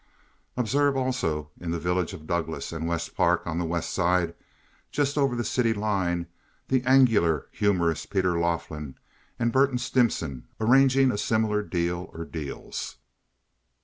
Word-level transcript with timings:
Observe 0.57 0.97
also 0.97 1.51
in 1.59 1.69
the 1.69 1.77
village 1.79 2.11
of 2.11 2.25
Douglas 2.25 2.71
and 2.73 2.87
West 2.87 3.15
Park 3.15 3.45
on 3.45 3.59
the 3.59 3.65
West 3.65 3.91
Side, 3.93 4.33
just 4.89 5.15
over 5.15 5.35
the 5.35 5.43
city 5.43 5.75
line, 5.75 6.25
the 6.69 6.81
angular, 6.85 7.45
humorous 7.51 8.07
Peter 8.07 8.39
Laughlin 8.39 8.95
and 9.37 9.51
Burton 9.51 9.77
Stimson 9.77 10.47
arranging 10.59 11.11
a 11.11 11.19
similar 11.19 11.61
deal 11.61 12.09
or 12.13 12.25
deals. 12.25 12.95